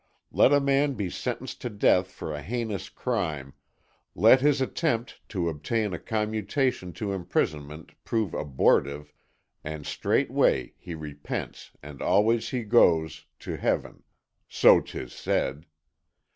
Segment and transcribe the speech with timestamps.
[0.31, 3.53] Let a man be sentenced to death for a heinous crime,
[4.15, 9.13] let his attempt to obtain a commutation to imprisonment prove abortive,
[9.63, 14.01] and straightway he repents and away he goes to heaven,
[14.49, 15.67] so 'tis said.